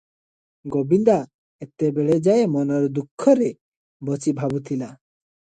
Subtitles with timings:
[0.75, 1.17] ଗୋବିନ୍ଦା
[1.65, 3.51] ଏତେବେଳେ ଯାଏ ମନର ଦୁଃଖରେ
[4.11, 4.91] ବସି ଭାବୁଥିଲା।